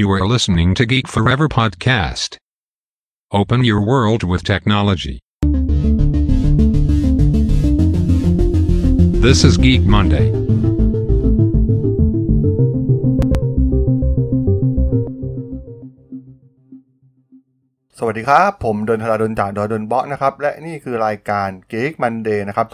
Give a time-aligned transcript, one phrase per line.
[0.00, 2.36] You are listening to Geek Forever podcast.
[3.32, 5.16] Open your world with technology.
[9.26, 10.26] This is Geek Monday.
[17.98, 22.66] สวัสดีครับ ผมดนทราดนจากดอยดนเบาะนะครับ และนี่คือรายการ Geek Monday นะครับ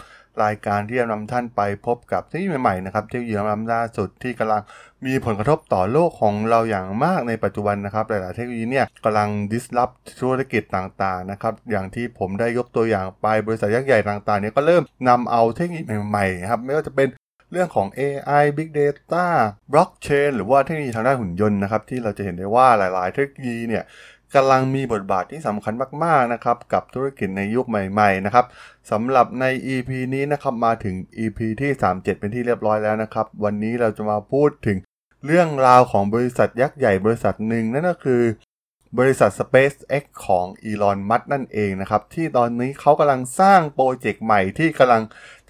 [0.44, 4.62] รายการที่จะนำท่านไปพบกับเทคโนโลยีใหม่ๆนะครับเทคโนโลยีล้ำล่าสุดที่กำลัง
[5.06, 17.08] มีผลกระทบต่อโลกของเราอย่างมากในปัจจุบันนะครับ หลายๆเทคโนโลยีเนี่ยกำลัง disrupt ธุรกิจต่างๆนะครับอย่างที่ผมได้ยกตัวอย่างไปบริษัทยักษ์ใหญ่ต่างๆเนี่ยก็เริ่มนำเอาเทคโนโลยีใหม่ๆนะครับไม่ว่าจะเป็น
[17.52, 19.26] เรื่องของ AI Big Data
[19.72, 23.84] Blockchain หรือว่าเทคโนโลยีทางด้านหุ่นยนต์นะครับที่เราจะเห็นได้ว่าหลาย ๆ เทคโนโลยีเนี่ย
[24.34, 28.46] กำลังมีบทบาทที่สำคัญมากๆนะครับกับธุรกิจในยุคใหม่ๆนะครับ
[28.90, 29.44] สำหรับใน
[29.74, 34.78] EP นี้นะครับมาถึง EP ที่ 37 เป็นที่เรียบร้อยแล้วนะครับ วันนี้เราจะมาพูดถึง
[35.26, 38.22] เรื่องราวของบริษัทยักษ์ใหญ่บริษัทหนึ่งนั่นก็คือ
[38.98, 45.02] บริษัท SpaceX ของอีลอน มัสก์นั่นเองนะครับ ที่ตอนนี้เขากำลังสร้างโปรเจกต์ใหม่ที่กำลัง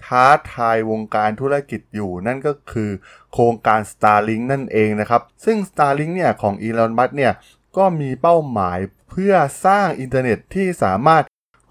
[0.05, 2.91] ท้าทายวงการธุรกิจอยู่ นั่นก็คือ
[3.33, 7.33] โครงการ Starlink นั่นเองนะครับ ซึ่ง Starlink เนี่ยของอีลอน มัสก์เนี่ย
[7.77, 9.33] ก็มีเป้าหมายเพื่อ
[9.65, 11.23] สร้างอินเทอร์เน็ตที่สามารถ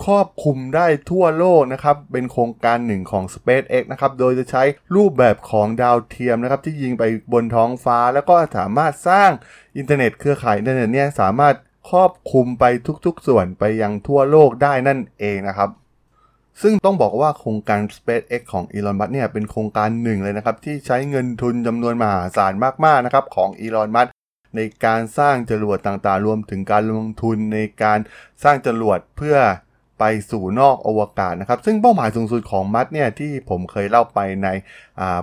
[0.04, 4.62] ครอบคลุมได้ทั่วโลกนะครับ เป็นโครงการหนึ่งของ SpaceX นะครับ โดยจะใช้
[4.96, 9.30] รูปแบบของดาวเทียมนะครับ ที่ยิงไปบนท้องฟ้า แล้วก็สามารถสร้าง
[9.76, 11.54] อินเทอร์เน็ตเครือข่ายอินเทอร์เน็ตเนี่ยสามารถ
[11.90, 12.64] ครอบคลุมไป
[13.06, 15.70] ทุกๆ ส่วนไปยังทั่วโลกได้นั่นเองนะครับ
[16.62, 22.52] ซึ่งต้องบอกว่าโครงการ SpaceX ของอีลอนมัสก์เนี่ยเป็นโครงการหนึ่งเลยนะครับ ที่ใช้เงินทุนจำนวนมหาศาล
[22.84, 24.06] มากๆนะครับของอีลอนมัสก์
[24.56, 27.98] ในการสร้างจรวดต่างๆ รวมถึงการลงทุนในการ
[28.42, 29.36] สร้างจรวดเพื่อ
[29.98, 34.48] ไปสู่นอกอวกาศนะครับ ซึ่งเป้าหมายสูงสุดของมัดเนี่ยที่ผมเคยเล่าไปใน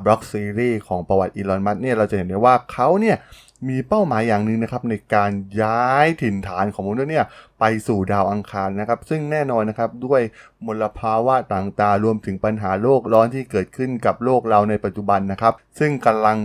[0.03, 3.17] บล็อกซีรีส์ของประวัติอีลอนมัสเนี่ยเราจะเห็นได้ว่าเขาเนี่ย
[3.69, 7.25] มีเป้าหมายอย่างหนึ่งนะครับในการย้ายถิ่นฐานของมนุษย์เนี่ย
[7.59, 10.21] ไปสู่ดาวอังคารนะครับ ซึ่งแน่นอนนะครับด้วย
[10.65, 16.37] มลภาวะต่างๆ รวมถึงปัญหาโลกร้อนที่เกิดขึ้นกับโลกเราในปัจจุบันนะครับ ซึ่งกำลัง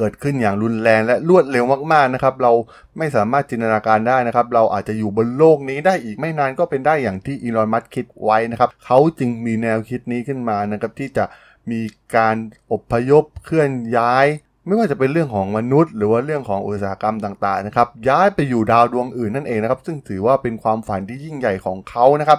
[0.00, 2.52] เกิดขึ้นอย่างรุนแรงและรวดเร็วมากๆนะครับ เรา
[2.98, 11.24] ไม่สามารถจินตนาการได้นะครับ เราอาจจะอยู่บนโลกนี้ได้อีกไม่นานก็เป็นได้อย่างที่อีลอนมัสคิดไว้นะครับ เขาจึงมีแนวคิดนี้ขึ้นมานะครับที่จะ
[11.70, 11.80] มี
[12.16, 12.36] การ
[12.72, 14.26] อพยพเคลื่อนย้าย
[14.66, 22.38] ไม่ว่าจะเป็นเรื่องของมนุษย์ หรือว่าเรื่องของอุตสาหกรรมต่างๆนะครับ ย้ายไปอยู่ดาวดวงอื่นนั่นเองนะครับ ซึ่งถือว่าเป็นความฝันที่ยิ่งใหญ่ของเขานะครับ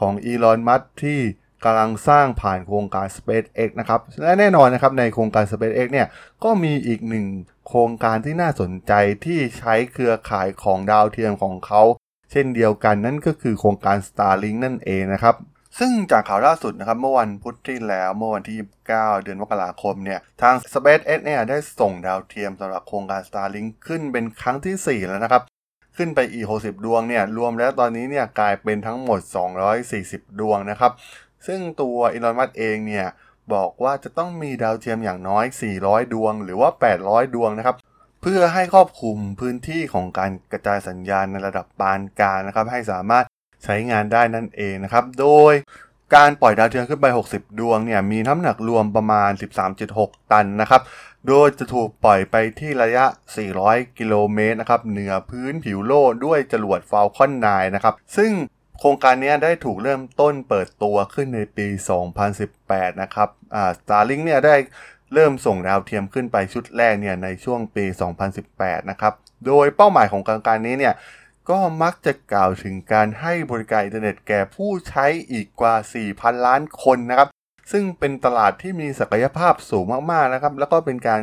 [0.00, 1.18] ของอีลอนมัสที่
[1.64, 6.08] กำลังสร้างผ่านโครงการ SpaceX นะครับ และแน่นอนนะครับในโครงการ SpaceX เนี่ย
[6.44, 7.26] ก็มีอีกหนึ่ง
[7.68, 8.92] โครงการที่น่าสนใจ
[9.24, 11.82] ที่ใช้เครือข่ายของดาวเทียมของเขา
[12.30, 15.34] เช่นเดียวกันนั่นก็คือโครงการ Starlink นั่นเองนะครับ
[15.78, 18.56] ซึ่งจากข่าวล่าสุดนะครับเมื่อวันพุธที่แล้วเมื่อวันที่
[18.90, 25.42] 29 เดือนมกราคมเนี่ยทาง SpaceX เนี่ยได้ส่งดาวเทียมสำหรับโครงการ Starlink ขึ้นเป็นครั้งที่ 4 แล้วนะครับ
[25.96, 29.20] ขึ้นไปอีก 60 ดวงเนี่ยรวมแล้วตอนนี้เนี่ยกลายเป็นทั้งหมด
[29.80, 30.92] 240 ดวงนะครับ
[31.46, 33.06] ซึ่งตัวอีลอนมัสเองเนี่ย
[33.54, 35.44] บอกว่าจะต้องมีดาวเทียมอย่างน้อย
[35.78, 36.70] 400 ดวง หรือว่า
[37.02, 37.76] 800 ดวงนะครับ
[38.22, 43.24] เพื่อให้ครอบคลุมพื้นที่ของการกระจายสัญญาณในระดับปานกลางนะครับ ให้สามารถ
[43.64, 45.52] ใช้งานได้นั่นเองนะครับ โดย
[46.14, 49.30] การปล่อยดาวเทียมขึ้นไป 60 ดวงเนี่ยมีน้ำหนักรวมประมาณ
[49.82, 50.82] 13.6 ตันนะครับ
[51.28, 53.04] โดยจะถูกปล่อยไปที่ระยะ
[53.50, 58.32] 400 กิโลเมตรนะครับ เหนือพื้นผิวโลกด้วยจรวด Falcon 9นะครับ ซึ่ง
[58.86, 61.66] ครงการนี้ได้ถูกเริ่มต้นเปิดตัวขึ้นในปี
[62.34, 64.56] 2018 นะครับอ่า Starlink เนี่ยได้
[65.14, 67.84] เริ่มส่งดาวเทียมขึ้นไปชุดแรกเนี่ยในช่วงปี
[68.38, 69.12] 2018 นะครับ
[69.46, 70.94] โดยเป้าหมายของโครงการนี้เนี่ย
[71.50, 75.74] ก็มักจะกล่าวถึงการให้บริการอินเทอร์เน็ตแก่ผู้ใช้อีกกว่า
[76.10, 77.28] 4,000 ล้านคนนะครับ
[77.72, 81.20] ซึ่งเป็นตลาดที่มีศักยภาพสูงมากๆนะครับ แล้วก็เป็นการ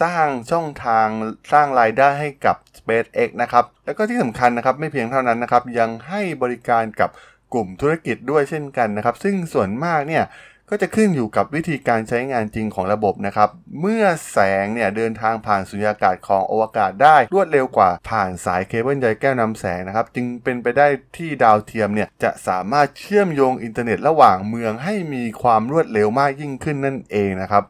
[0.00, 1.06] สร้างช่องทาง
[1.52, 7.10] สร้างรายได้ให้กับ SpaceX นะครับ แล้วก็ที่สำคัญนะครับไม่เพียงเท่านั้นนะครับ ยังให้บริการกับ
[7.54, 10.24] กลุ่มธุรกิจด้วยเช่นกันนะครับ ซึ่งส่วนมากเนี่ย
[10.72, 13.48] ก็จะขึ้นอยู่กับวิธีการใช้งานจริงของระบบนะครับ
[13.80, 20.86] เมื่อแสงเนี่ยเดินทางผ่านสุญญากาศของอวกาศได้รวดเร็วกว่าผ่านสายเคเบิลใยแก้วนำแสงนะครับ จึงเป็นไปได้
[21.16, 27.64] ที่ดาวเทียมเนี่ยจะสามารถเชื่อมโยงอินเทอร์เน็ตระหว่างเมืองให้มีความรวดเร็วมากยิ่งขึ้นนั่นเองนะครับ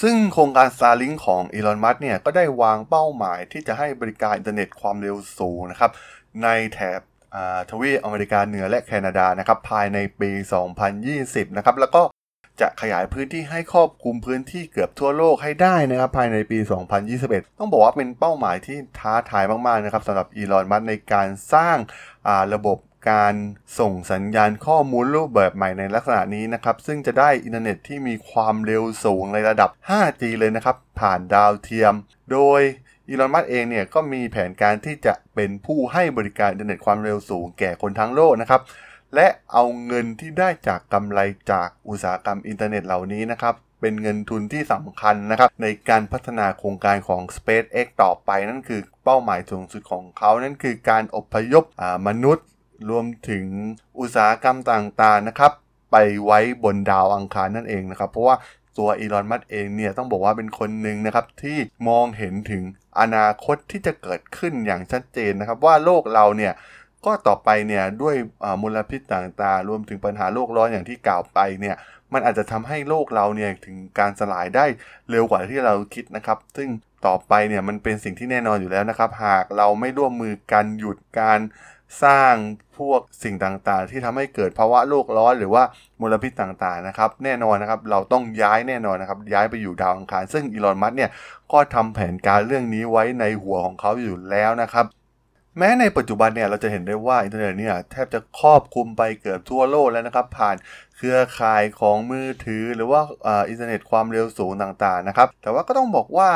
[0.00, 5.90] ซึ่งโครงการ Starlink ของอีลอนมัสก์เนี่ยก็ได้วางเป้าหมายที่จะให้บริการอินเทอร์เน็ตความเร็วสูงนะครับ
[6.42, 7.00] ในแถบ
[7.70, 10.30] ทวีปอเมริกาเหนือและแคนาดานะครับภายในปี
[10.94, 12.02] 2020 นะครับแล้วก็
[12.60, 16.58] จะขยายพื้นที่ให้ครอบคลุมพื้นที่เกือบทั่วโลกให้ได้นะครับภายในปี
[17.08, 21.76] 2021 ต้องบอกว่าเป็นเป้าหมายที่ท้าทายมากๆนะครับสำหรับอีลอนมัสก์ในการสร้าง
[22.54, 22.78] ระบบ
[23.08, 23.34] การ
[23.78, 31.94] ส่งสัญญาณข้อมูลรูปแบบใหม่ในลักษณะนี้นะครับ ซึ่งจะได้อินเทอร์เน็ตที่มีความเร็วสูงในระดับ 5G เลยนะครับ ผ่านดาวเทียม
[32.32, 32.60] โดย
[33.08, 38.62] อีลอน มัสก์เองเนี่ยก็มีแผนการที่จะเป็นผู้ให้บริการอินเทอร์เน็ตความเร็วสูงแก่คนทั้งโลกนะครับ
[39.14, 41.20] และเอาเงินที่ได้จากกำไร
[41.52, 51.64] จากอุตสาหกรรมอินเทอร์เน็ตเหล่านี้นะครับเป็นเงินทุนที่สำคัญนะครับ ในการพัฒนาโครงการของ SpaceX ต่อไปนั่นคือเป้าหมายสูงสุดของเขานั่นคือการอพยพ
[52.08, 52.46] มนุษย์
[52.88, 53.46] รวมถึง
[53.98, 55.52] อุตสาหกรรมต่างๆนะครับ
[55.90, 58.36] ไปไว้บนดาวอังคารนั่นเองนะครับ เพราะว่า
[58.78, 62.62] ตัวอีลอนมัสเองเนี่ยต้องบอกว่าเป็นคนหนึ่งนะครับที่มองเห็นถึง
[63.00, 66.52] อนาคตที่จะเกิดขึ้นอย่างชัดเจนนะครับ ว่าโลกเราเนี่ย
[67.06, 68.16] ก็ต่อไปเนี่ยด้วย
[68.62, 71.76] มลพิษต่างๆ รวมถึงปัญหาโลกร้อนอย่างที่กล่าวไปเนี่ย
[72.12, 74.66] มันอาจจะทำให้โลกเราเนี่ยถึงการสลายได้
[75.10, 76.68] เร็วกว่าที่เราคิดนะครับ ซึ่ง
[77.06, 81.40] ต่อไปเนี่ยมันเป็นสิ่งที่แน่นอนอยู่แล้วนะครับ หากเราไม่ร่วมมือกันหยุดการ
[82.04, 82.34] สร้าง
[82.78, 85.62] พวกสิ่งต่างๆ ที่ทำให้เกิดภาวะโลกร้อนหรือว่า
[86.00, 91.10] มลพิษต่างๆนะครับแน่นอนนะครับเราต้องย้ายแน่นอนนะครับย้ายไปอยู่ดาวอังคาร ซึ่งอีลอนมัสก์เนี่ย
[91.52, 94.86] ก็ทำแผนการเรื่องนี้ไว้ในหัวของเขาอยู่แล้วนะครับ
[95.58, 100.56] แม้ในปัจจุบันเนี่ยเราจะเห็นได้ว่าอินเทอร์เน็ตเนี่ยแทบจะครอบคลุมไปเกือบทั่วโลกแล้วนะครับ ผ่าน
[100.96, 103.00] เครือข่ายของมือถือหรือว่า
[103.50, 106.30] อินเทอร์เน็ตความเร็วสูงต่างๆนะครับแต่ว่าก็ต้องบอกว่า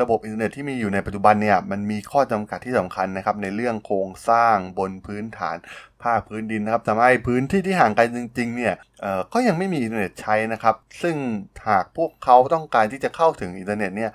[0.00, 5.56] ระบบอินเทอร์เน็ตที่มีอยู่ในปัจจุบันเนี่ยมันมีข้อจำกัดที่สำคัญนะครับในเรื่องโครงสร้างบนพื้นฐาน
[6.02, 8.74] ภาคพื้นดินนะครับทำให้พื้นที่ที่ห่างไกลจริงๆเนี่ย
[9.32, 11.16] ก็ยังไม่มีอินเทอร์เน็ตใช้นะครับ ซึ่ง
[11.68, 14.10] หากพวกเขาต้องการที่จะเข้าถึงอินเทอร์เน็ตเนี่ย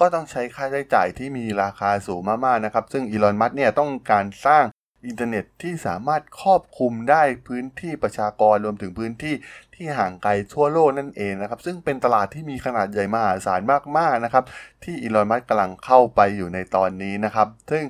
[0.00, 4.64] ก็ต้องใช้ค่าใช้จ่ายที่มีราคาสูงมากๆนะครับ ซึ่งอีลอน มัสก์เนี่ยต้องการสร้าง
[5.06, 9.34] อินเทอร์เน็ตที่สามารถครอบคลุมได้พื้นที่ประชากรรวมถึงพื้นที่
[9.74, 13.60] ที่ห่างไกลทั่วโลกนั่นเองนะครับ ซึ่งเป็นตลาดที่มีขนาดใหญ่มหาศาล
[13.98, 14.44] มากๆนะครับ
[14.84, 17.84] ที่อีลอนมัสก์กำลังเข้าไปอยู่ในตอนนี้นะครับ ซึ่ง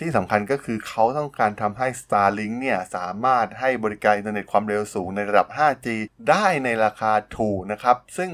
[0.00, 5.88] ที่สำคัญก็คือเขาต้องการทำให้ Starlink เนี่ยสามารถให้บริการอินเทอร์เน็ตความเร็วสูงในระดับ 5G
[6.30, 8.30] ได้ในราคาถูกนะครับ ซึ่ง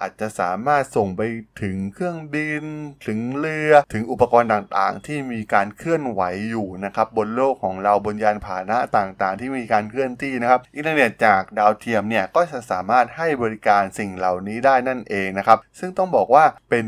[0.00, 1.22] อาจจะสามารถส่งไป
[1.62, 2.64] ถึงเครื่องบิน
[3.06, 16.86] ถึงเรือ ถึงอุปกรณ์ต่างๆ ที่มีการเคลื่อนไหวอยู่นะครับบนโลกของเราบนยานพาหนะต่างๆ ที่มีการเคลื่อนที่นะครับอินเทอร์เน็ตจากดาวเทียมเนี่ยก็จะสามารถให้บริการสิ่งเหล่านี้ได้นั่นเองนะครับซึ่งต้องบอกว่าเป็น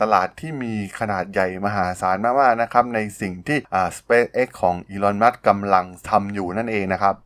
[0.00, 3.58] ตลาดที่มีขนาดใหญ่มหาศาลมากๆนะครับในสิ่งที่
[3.96, 7.16] SpaceX ของอีลอนมัสก์กำลังทำอยู่นั่นเองนะครับ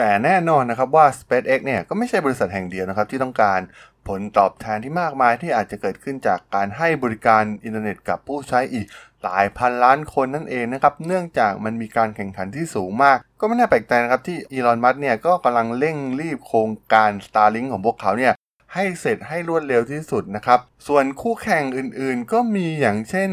[0.00, 3.60] แต่แน่นอนนะครับว่า SpaceX เนี่ยก็ไม่ใช่บริษัทแห่งเดียวนะครับที่ต้องการ
[4.08, 8.86] ผลตอบแทนที่มากมายที่อาจจะเกิดขึ้นจากการให้บริการอินเทอร์เน็ตกับผู้ใช้อีก
[9.24, 18.32] หลายพันล้านคนนั่นเองนะครับ เนื่องจากมันมีการแข่งขันที่สูงมาก ก็ไม่น่าแปลกใจนะครับที่อีลอน มัสเนี่ยก็กำลังเร่งรีบโครงการ Starlink ของพวกเขาเนี่ย
[18.74, 23.30] ให้เสร็จให้รวดเร็วที่สุดนะครับ ส่วนคู่แข่งอื่นๆ ก็มีอย่างเช่น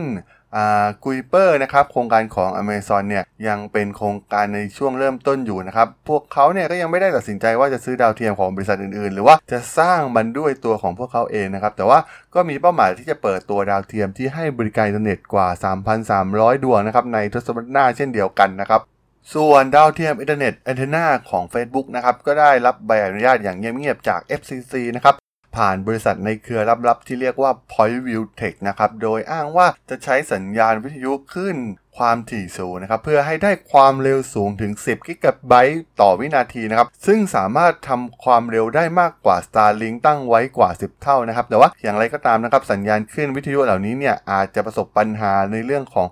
[1.04, 12.00] Kuiper นะครับโครงการของ Amazon เนี่ยยังเป็นโครงการในช่วงเริ่มต้นอยู่นะครับ พวกเขาเนี่ยก็ยังไม่ได้ตัดสินใจว่าจะซื้อดาวเทียมของบริษัทอื่นๆ หรือว่าจะสร้างมันด้วยตัวของพวกเขาเองนะครับ แต่ว่า
[12.34, 15.48] ก็มีเป้าหมายที่จะเปิดตัวดาวเทียมที่ให้บริการอินเทอร์เน็ตกว่า
[16.06, 18.82] 3,300 ดวงนะครับในทศวรรษหน้าเช่นเดียวกันนะครับ
[19.34, 25.16] ส่วนดาวเทียมอินเทอร์เน็ต Athena ของ Facebook นะครับก็ได้รับใบอนุญาตอย่างเงียบๆจาก FCC นะครับ
[25.58, 31.56] ผ่านบริษัทในเครือลับๆ ที่เรียกว่า Point View Tech นะครับ โดยอ้างว่าจะใช้สัญญาณวิทยุขึ้น
[31.98, 46.08] ความถี่สูงนะครับ เพื่อให้ได้ความเร็วสูงถึง 10 กิกะไบต์ต่อวินาทีนะครับ ซึ่งสามารถทำความเร็วได้มากกว่า Starlink ตั้งไว้กว่า 10 เท่านะครับ แต่ว่าอย่างไรก็ตามนะครับ สัญญาณขึ้นวิทยุเหล่านี้เนี่ยอาจจะประสบปัญหาในเรื่องของ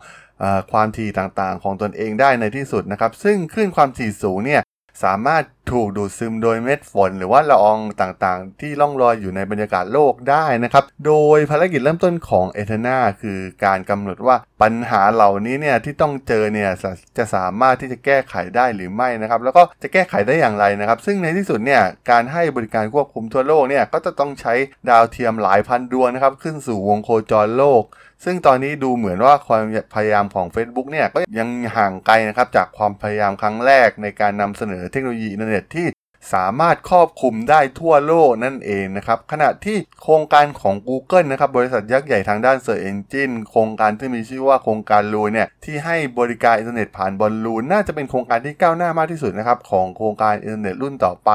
[0.72, 4.62] ความถี่ต่างๆ ของตนเองได้ในที่สุดนะครับ ซึ่งขึ้นความถี่สูงเนี่ย
[5.04, 16.70] สามารถถูกดูดซึมโดยเม็ดฝน หรือว่าละอองต่างๆ ที่ล่องลอยอยู่ในบรรยากาศโลกได้นะครับ โดยภารกิจเริ่มต้นของเอเทนาคือการกำหนดว่าปัญหาเหล่านี้เนี่ยที่ต้องเจอเนี่ย
[17.18, 21.82] จะสามารถที่จะแก้ไขได้หรือไม่นะครับ แล้วก็จะแก้ไขได้อย่างไรนะครับ ซึ่งในที่สุดเนี่ย
[22.12, 24.54] การให้บริการควบคุมทั่วโลกเนี่ยก็จะต้องใช้
[24.90, 27.84] ดาวเทียมหลายพันดวงนะครับ ขึ้นสู่วงโคจรโลก
[28.24, 29.64] ซึ่งตอนนี้ดูเหมือนว่าความ
[29.96, 35.88] พยายามของ Facebook เนี่ยก็ยังห่างไกลนะครับจากความพยายามครั้งแรกในการนำเสนอเทคโนโลยีอินเทอร์เน็ตที่
[36.34, 51.32] สามารถครอบคลุมได้ทั่วโลกนั่นเองนะครับ ขณะที่โครงการของ Google นะครับ บริษัทยักษ์ใหญ่ทางด้าน Search Engine โครงการที่มีชื่อว่าโครงการ Loon เนี่ยที่ให้บริการอินเทอร์เน็ตผ่านบอลลูน น่าจะเป็นโครงการที่ก้าวหน้ามากที่สุดนะครับ ของโครงการอินเทอร์เน็ตรุ่นต่อไป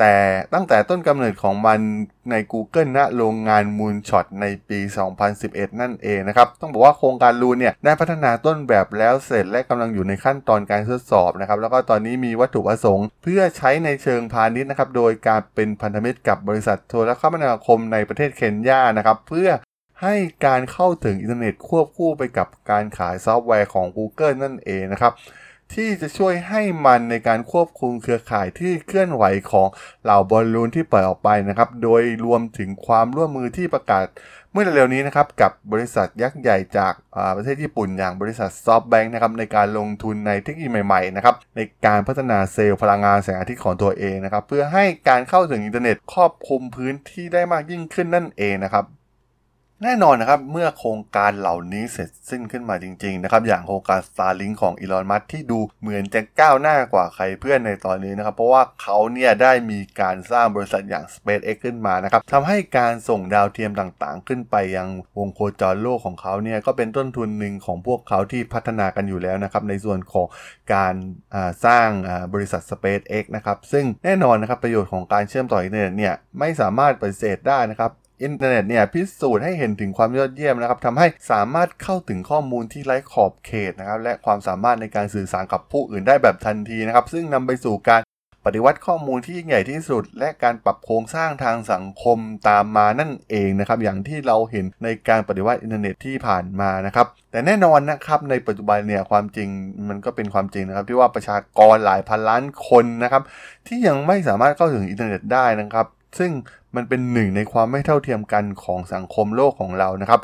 [0.00, 0.16] แต่
[0.54, 1.78] ตั้งแต่ต้นกำเนิดของมัน
[2.30, 4.78] ใน Google ณโรงงาน Moonshot ในปี
[5.30, 19.48] 2011 นั่นเองนะครับ ต้องบอกว่าโครงการ Loon เนี่ยได้พัฒนาต้นแบบแล้วเสร็จและกำลังอยู่ในขั้นตอนการทดสอบนะครับ แล้วก็ตอนนี้มีวัตถุประสงค์ เพื่อใช้ในเชิงพาณิชย์นะครับ โดยการเป็นพันธมิตรกับบริษัทโทรคมนาคมในประเทศเคนยานะครับ เพื่อ
[20.02, 20.14] ให้
[20.46, 25.12] การเข้าถึงอินเทอร์เน็ตควบคู่ไปกับการขายซอฟต์แวร์ของ Google นั่นเองนะครับ
[25.74, 29.68] ที่จะช่วยให้มันในการควบคุมเครือข่ายที่เคลื่อนไหวของ
[30.04, 34.06] เหล่าบอลลูนที่ปล่อยออกไปนะครับ โดยรวมถึงความร่วมมือที่ประกาศ
[34.52, 36.92] เมื่อเร็วๆนี้นะครับกับบริษัทยักษ์ใหญ่จาก
[37.36, 48.86] ประเทศญี่ปุ่นอย่างบริษัท SoftBank นะครับในการลงทุนในเทคโนโลยีใหม่ๆนะครับในการพัฒนาเซลล์พลังงานแสงอาทิตย์ของตัวเองนะครับเพื่อให้การเข้าถึงอินเทอร์เน็ตครอบคลุมพื้นที่ได้มากยิ่งขึ้นนั่นเองนะครับ
[49.84, 70.26] แน่นอนนะครับ เมื่อโครงการเหล่านี้เสร็จสิ้นขึ้นมาจริงๆนะครับ อย่างโครงการ Starlink ของ Elon Musk ที่ดูเหมือนจะก้าวหน้ากว่าใครเพื่อนในตอนนี้นะครับ เพราะว่าเขาเนี่ยได้มีการสร้างบริษัทอย่าง SpaceX ขึ้นมานะครับทำให้การส่งดาวเทียมต่างๆ ขึ้นไปยังวงโคจรโลกของเขาเนี่ยก็เป็นต้นทุนหนึ่งของพวกเขาที่พัฒนากันอยู่แล้วนะครับในส่วนของ
[70.74, 70.94] การ
[71.66, 71.88] สร้าง
[72.34, 88.02] บริษัท SpaceX นะครับซึ่งแน่นอนนะครับประโยชน์ของการเชื่อมต่ออินเทอร์เน็ตเนี่ยไม่สามารถปฏิเสธได้นะครับ อินเทอร์เน็ตเนี่ยพิสูจน์ให้เห็นถึงความยอดเยี่ยมนะครับทำให้สามารถเข้าถึงข้อมูลที่ไร้ขอบเขตนะครับและความสามารถในการสื่อสารกับผู้อื่นได้แบบทันทีนะครับซึ่งนำไปสู่การ
[88.46, 99.48] ปฏิวัติข้อมูลที่ยิ่งใหญ่ที่สุด และการปรับโครงสร้างทางสังคมตามมานั่นเองนะครับอย่างที่เราเห็นในการปฏิวัติอินเทอร์เน็ตที่ผ่านมานะครับแต่แน่นอนนะครับในปัจจุบันเนี่ยความจริง
[99.88, 103.22] มันก็เป็นความจริงนะครับที่ว่าประชากรหลายพันล้านคนนะครับ
[103.66, 105.86] ที่ยังไม่สามารถเข้าถึงอินเทอร์เน็ตได้นะครับ
[106.18, 106.30] ซึ่ง
[106.76, 110.22] มันเป็นหนึ่งในความไม่เท่าเทียมกันของสังคมโลกของเรานะครับ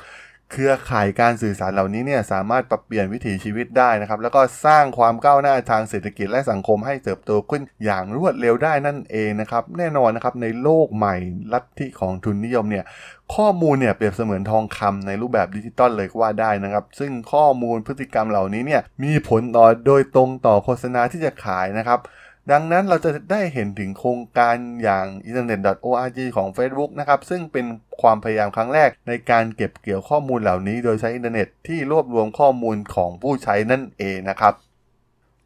[0.52, 11.16] เครือข่ายการสื่อสารเหล่านี้เนี่ยสามารถปรับเปลี่ยนวิถีชีวิตได้นะครับ แล้วก็สร้างความก้าวหน้าทางเศรษฐกิจและสังคมให้เติบโตขึ้นอย่างรวดเร็วได้นั่นเองนะครับ แน่นอนนะครับในโลกใหม่
[11.52, 12.84] ลัทธิของทุนนิยมเนี่ย
[13.34, 22.00] ข้อมูลเนี่ยเปรียบเสมือนทองคำในรูปแบบดิจิตอลเลยก็ว่าได้นะครับ ซึ่งข้อมูลพฤติกรรมเหล่านี้เนี่ยมีผลต่อโดยตรงต่อโฆษณาที่จะขายนะครับ
[22.52, 27.66] ดังนั้นเราจะได้เห็นถึงโครงการอย่าง internet.org ของ Facebook นะครับ ซึ่งเป็น
[28.02, 34.54] ความพยายามครั้งแรกในการเก็บเกี่ยวข้อมูลเหล่านี้ โดยใช้อินเทอร์เน็ตที่รวบรวมข้อมูลของผู้ใช้นั่นเองนะครับ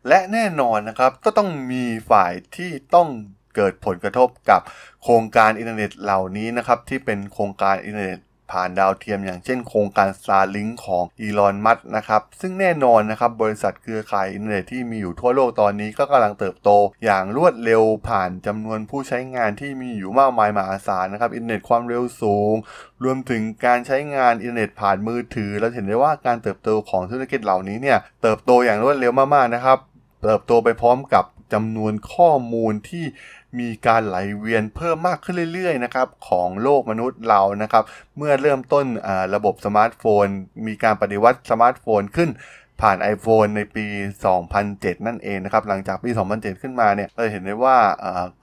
[0.08, 3.08] และแน่นอนนะครับก็ต้องมีฝ่ายที่ต้อง
[3.56, 4.60] เกิดผลกระทบกับ
[5.02, 16.70] โครงการอินเทอร์เน็ตเหล่านี้นะครับที่เป็นโครงการอินเทอร์เน็ต ผ่านดาวเทียมอย่างเช่นโครงการ Starlink ของ Elon Musk นะครับ ซึ่งแน่นอนนะครับบริษัทเครือข่ายอินเทอร์เน็ตที่มีอยู่ทั่วโลกตอนนี้ก็กำลังเติบโต
[17.04, 22.54] อย่างรวดเร็วผ่านจำนวนผู้ใช้งานที่มีอยู่มากมายมหาศาลนะครับอินเทอร์เน็ตความเร็วสูง
[23.04, 29.78] รวมถึงการใช้งานอินเทอร์เน็ตผ่านมือถือ เราเห็นได้ว่าการเติบโตของธุรกิจเหล่านี้เนี่ยเติบโตอย่างรวดเร็วมากๆนะครับ
[30.22, 33.04] เติบโตไปพร้อมกับจำนวนข้อมูลที่
[33.58, 37.84] มีการไหลเวียนเพิ่มมากขึ้นเรื่อยๆนะครับของโลกมนุษย์เรานะครับ
[38.16, 38.86] เมื่อเริ่มต้น
[39.34, 40.26] ระบบสมาร์ทโฟน
[40.66, 42.30] มีการปฏิวัติสมาร์ทโฟนขึ้น
[42.80, 43.86] ผ่าน iPhone ในปี
[44.46, 47.78] 2007 นั่นเองนะครับ หลังจากปี 2007 ขึ้นมาเนี่ย เราเห็นได้ว่า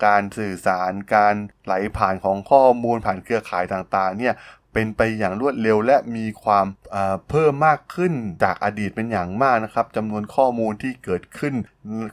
[0.05, 1.35] การสื่อสาร การ
[1.65, 4.33] ไหลผ่านของข้อมูลผ่านเครือข่ายต่างๆ เนี่ย
[4.73, 6.65] เป็นไปอย่างรวดเร็วและมีความ
[7.29, 11.53] เพิ่มมากขึ้นจากอดีตเป็นอย่างมากนะครับจำนวนข้อมูลที่เกิดขึ้น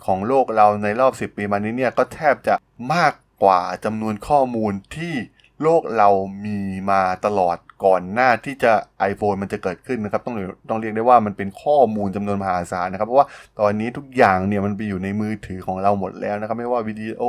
[0.06, 2.54] ของโลกเราในรอบ 10 ปีมานี้เนี่ยก็แทบจะ
[2.94, 5.14] มากกว่าจำนวนข้อมูลที่
[5.62, 6.10] โลกเรา
[6.44, 6.58] มี
[6.90, 8.72] มาตลอดก่อนหน้าที่จะ
[9.10, 10.36] iPhone มันจะเกิดขึ้นนะครับต้อง
[10.68, 13.28] ต้องเรียกได้ว่ามันเป็นข้อมูลจำนวนมหาศาลนะครับเพราะว่า
[13.60, 17.22] ตอนนี้ทุกอย่างเนี่ยมันไปอยู่ในมือถือของเราหมดแล้วนะครับ ไม่ว่าวิดีโอ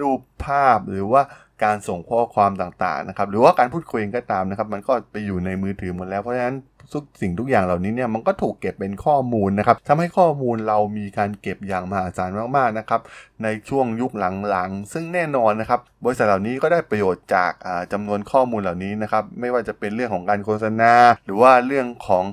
[0.00, 1.22] รูปภาพหรือว่า
[1.62, 6.56] การส่งข้อความต่างๆนะครับ หรือว่าการพูดคุยก็ตามนะครับ มันก็ไปอยู่ในมือถือหมดแล้ว เพราะฉะนั้น
[6.92, 13.00] ทุกสิ่งทุกอย่างเหล่านี้เนี่ยมันก็ถูกเก็บเป็นข้อมูลนะครับทำให้ข้อมูลเรามีการเก็บอย่างมหาศาลมากๆนะครับ
[13.42, 14.24] ในช่วงยุคห
[14.56, 17.52] ลังๆ ซึ่งแน่นอนนะครับ บริษัทเหล่านี้ก็ได้ประโยชน์จาก
[17.92, 20.92] จำนวนข้อมูลเหล่านี้นะครับ ไม่ว่าจะเป็นเรื่องของการโฆษณา
[21.24, 22.24] หรือว่าเรื่องของ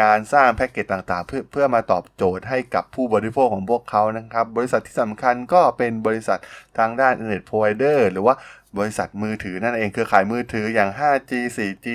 [0.00, 6.38] การสร้างแพ็กเกจต่างๆ เพื่อเพื่อมาตอบโจทย์ให้กับผู้บริโภคของพวกเขานะครับ บริษัทที่สำคัญก็เป็นบริษัท
[6.78, 8.34] ทางด้าน Internet Provider หรือว่า
[8.78, 11.86] บริษัทมือถือนั่นเองเครือข่ายมือถืออย่าง 5G 4G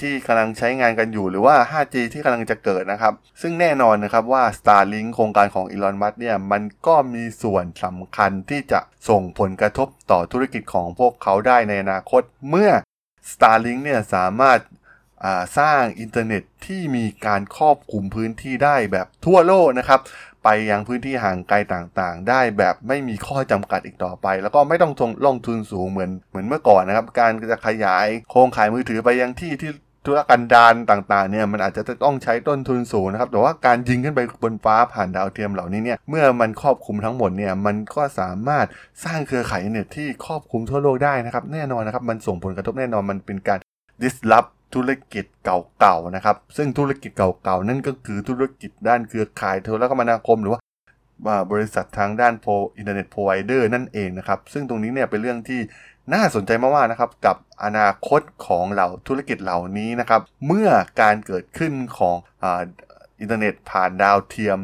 [0.00, 12.70] ที่กำลังใช้งานกันอยู่หรือว่า 5G ที่กำลังจะเกิดนะครับ ซึ่งแน่นอนนะครับว่า Starlink โครงการของอีลอนมัสเนี่ยมันก็มีส่วนสำคัญที่จะส่งผลกระทบต่อธุรกิจของพวกเขาได้ในอนาคต เมื่อ
[13.30, 14.58] Starlink เนี่ยสามารถ
[15.58, 20.00] สร้างอินเทอร์เน็ตที่มีการครอบคลุมพื้นที่ได้แบบทั่วโลกนะครับ
[20.44, 24.92] ไปยังพื้นที่ห่างไกลต่างๆ ได้แบบไม่มีข้อจำกัดอีกต่อไป แล้วก็ไม่ต้อง
[25.26, 29.72] ลงทุนสูงเหมือนเหมือนเมื่อก่อนนะครับ การจะขยายโครงข่ายมือถือไปยังที่ที่
[30.06, 38.66] ธุรกันดารต่างๆเนี่ยมันอาจจะต้องใช้ต้นทุนสูงนะครับ แต่ว่าการยิงขึ้นไปบนฟ้าผ่านดาวเทียมเหล่านี้เนี่ยเมื่อมันครอบคลุมทั้งหมดเนี่ยมันก็สามารถ
[39.04, 43.58] สร้างเครือข่ายเน็ตที่ครอบคลุมทั่วโลกได้นะครับ แน่นอนนะครับ มันส่งผลกระทบแน่นอนมันเป็นการ
[44.02, 50.58] disrupt ธุรกิจเก่าๆนะครับ ซึ่งธุรกิจเก่าๆนั่นก็คือธุรกิจด้านเครือข่ายโทรคมนาคม หรือว่
[51.34, 52.46] บริษัททางด้านโพ
[52.76, 55.60] Internet Provider นั่นเองนะครับ ซึ่งตรงนี้เนี่ยเป็นเรื่องที่
[56.14, 60.68] น่าสนใจมากๆนะครับ กับอนาคตของเหล่าธุรกิจเหล่านี้นะครับ เมื่อ
[61.00, 62.16] การเกิดขึ้นของ
[63.20, 64.58] อินเทอร์เน็ตผ่านดาวเทียม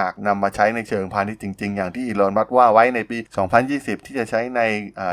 [0.00, 3.18] หากนำมาใช้ในเชิงพาณิชย์จริง ๆ อย่างที่ Elon Musk ว่าไว้ในปี
[3.62, 4.60] 2020 ที่จะใช้ใน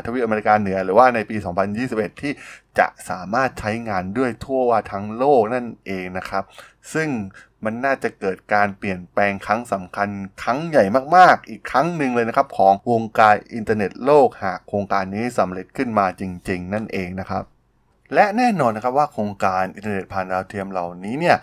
[0.06, 1.36] ทวีปอเมริกาเหนือ หรือว่าในปี
[1.80, 2.32] 2021 ที่
[2.80, 6.44] จะสามารถใช้งานด้วยทั่วทั้งโลกนั่นเองนะครับ
[6.94, 7.10] ซึ่ง
[7.64, 10.10] มันน่าจะเกิดการเปลี่ยนแปลงครั้งสำคัญ
[10.44, 10.84] ครั้งใหญ่
[11.16, 17.44] มากๆ อีกครั้งหนึ่งเลยนะครับ ของวงการอินเทอร์เน็ตโลกหากโครงการนี้สำเร็จขึ้นมาจริง ๆ นั่นเองนะครับ
[18.14, 21.38] และแน่นอนนะครับว่าโครงการอินเทอร์เน็ตผ่านดาวเทียมเหล่านี้เนี่ย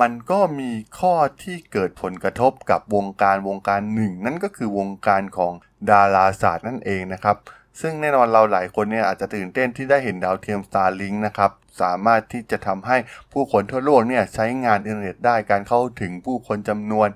[0.00, 5.52] มันก็มีข้อที่เกิดผลกระทบกับวงการวงการหนึ่ง นั่นก็คือวงการของ
[5.90, 7.36] ดาราศาสตร์นั่นเองนะครับ
[7.80, 11.50] ซึ่งแน่นอนเราหลายคนเนี่ยอาจจะตื่นเต้นที่ได้เห็นดาวเทียม Starlink นะครับ
[11.82, 12.96] สามารถที่จะทำให้
[13.32, 17.08] ผู้คนทั่วโลกเนี่ยใช้งานอินเทอร์เน็ตได้การเข้าถึงผู้คนจำนวน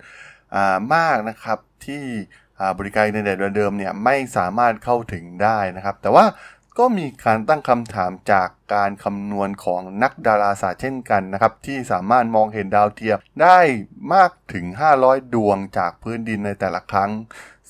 [0.95, 2.05] มากนะครับที่
[2.79, 6.25] บริการอินเทอร์เน็ตเดิมเนี่ยไม่สามารถเข้าถึงได้นะครับ แต่ว่า
[6.79, 13.59] ก็มีการตั้งคำถามจากการคำนวณของนักดาราศาสตร์เช่นกันนะครับ ที่สามารถมองเห็นดาวเทียมได้
[14.15, 14.67] มากถึง
[15.01, 17.11] 500 ดวงจากพื้นดินในแต่ละครั้ง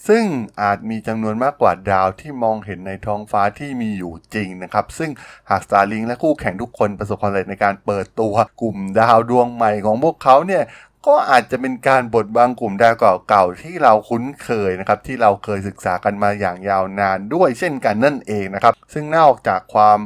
[0.09, 0.25] ซึ่ง
[0.63, 5.11] อาจมีจำนวนมากกว่าดาวที่มองเห็นในท้องฟ้าที่มีอยู่จริงนะครับ ซึ่ง
[5.51, 10.65] หาก Starlink และคู่แข่งทุกคนประสบความสำเร็จในการเปิดตัวกลุ่มดาวดวงใหม่ของพวกเขาเนี่ย
[11.07, 12.95] ก็อาจจะเป็นการบดบังกลุ่มดาว
[13.29, 19.99] เก่าๆที่เราคุ้นเคยนะครับที่เราเคยศึกษากันมาอย่างยาวนานด้วยเช่นกันนั่นเองนะครับ ซึ่งนอกจากความ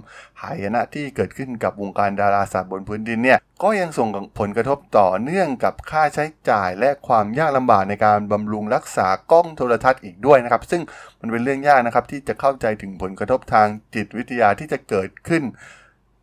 [0.43, 10.83] หายนะที่เกิดขึ้นกับวงการดาราศาสตร์บนพื้นดินเนี่ยก็ยังส่งผลกระทบต่อเนื่องกับค่าใช้จ่ายและความยากลำบากในการบำรุงรักษากล้องโทรทัศน์อีกด้วยนะครับ ซึ่ง
[11.21, 15.43] มันเป็นเรื่องยากนะครับที่จะเข้าใจถึงผลกระทบทางจิตวิทยาที่จะเกิดขึ้น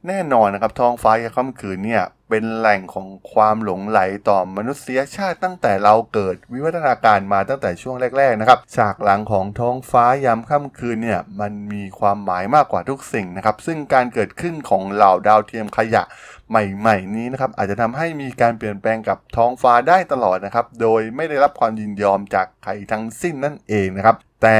[0.07, 3.99] แน่นอนนะครับท้องฟ้ายามค่ำคืนเนี่ยเป็นแหล่งของความหลงไหล
[4.29, 16.03] ต่อมนุษยชาติตั้งแต่เราเกิดวิวัฒนาการมาตั้งแต่ช่วงแรก ๆนะครับฉากหลังของท้องฟ้ายามค่ำคืนเนี่ยมันมีความหมายมากกว่าทุกสิ่งนะครับซึ่งการเกิดขึ้นของเหล่าดาวเทียมขยะ
[16.49, 24.59] ใหม่ ๆ นี้นะครับอาจจะทำให้มีการเปลี่ยนแปลงกับท้องฟ้าได้ตลอดนะครับโดยไม่ได้รับความยินยอมจากใครทั้งสิ้นนั่นเองนะครับ แต่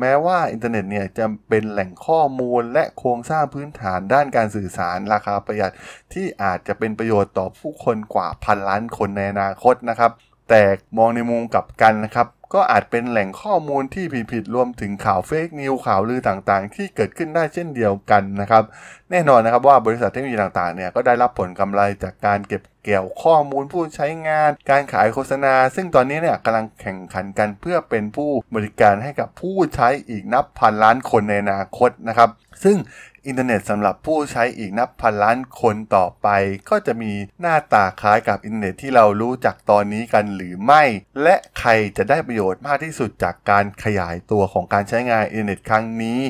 [0.00, 5.72] แม้ว่าอินเทอร์เน็ตเนี่ยจะเป็นแหล่งข้อมูลและโครงสร้างพื้นฐานด้านการสื่อสารราคาประหยัด
[6.12, 10.12] ที่อาจจะเป็นประโยชน์ต่อผู้คนกว่าพันล้านคนในอนาคตนะครับ
[10.48, 10.62] แต่
[10.98, 18.64] มองในมุมกลับกันนะครับ ก็อาจเป็นแหล่งข้อมูลที่ผิดๆรวมถึงข่าว fake news ข่าวลือต่างๆ ที่เกิดขึ้นได้เช่นเดียวกันนะครับ
[19.10, 32.30] แน่นอนนะครับว่าบริษัทเทคโนโลยีต่างๆเนี่ยก็ได้รับผลกำไรจากการเก็บเกี่ยวข้อมูลผู้ใช้งาน การขายโฆษณา ซึ่งตอนนี้เนี่ยกำลังแข่งขันกันเพื่อเป็นผู้บริการให้กับผู้ใช้อีกนับพันล้านคนในอนาคตนะครับ
[32.64, 32.76] ซึ่ง
[33.26, 36.28] อินเทอร์เน็ตสำหรับผู้ใช้อีกนับพันล้านคนต่อไป
[36.70, 40.82] ก็จะมีหน้าตาคล้ายกับอินเทอร์เน็ตที่เรารู้จักตอนนี้กันหรือไม่
[41.22, 46.20] และใครจะได้ประโยชน์มากที่สุดจากการขยายตัวของการใช้งานอินเทอร์เน็ตครั้งนี้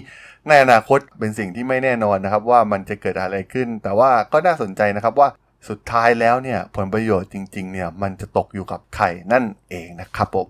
[0.46, 5.28] ในอนาคตเป็นสิ่งที่ไม่แน่นอนนะครับ ว่ามันจะเกิดอะไรขึ้น แต่ว่าก็น่าสนใจนะครับว่า
[5.68, 10.48] สุดท้ายแล้วเนี่ยผลประโยชน์จริงๆเนี่ยมันจะตกอยู่กับใครนั่นเองนะครับผม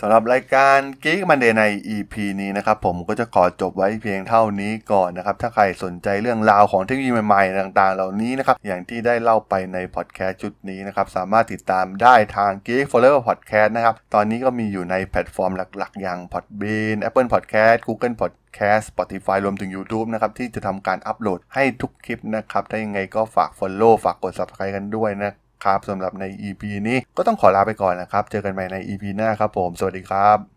[0.00, 13.94] สำหรับรายการ Geek Monday ใน EP นี้นะครับผมก็จะขอจบไว้เพียงเท่านี้ก่อนนะครับ ถ้าใครสนใจเรื่องราวของเทคโนโลยีใหม่ๆ ต่างๆ เหล่านี้นะครับ อย่างที่ได้เล่าไปในพอดแคสต์ชุดนี้นะครับ สามารถติดตามได้ทาง Geek Forever Podcast นะครับ
[14.14, 24.32] ตอนนี้ก็มีอยู่ในแพลตฟอร์มหลักๆ อย่าง Podbean Apple Podcast Google Podcast Spotify รวมถึง YouTube นะครับ ที่จะทำการอัปโหลดให้ทุกคลิปนะครับ ถ้ายังไงก็ฝาก Follow ฝากกด
[24.38, 25.32] Subscribe กันด้วยนะ
[25.66, 30.55] นะครับสำหรับใน EP นี้ก็ต้องขอลาไปก่อนนะครับ เจอกันใหม่ใน EP หน้าครับผม สวัสดีครับ